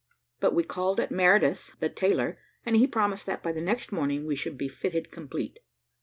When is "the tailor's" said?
1.79-2.35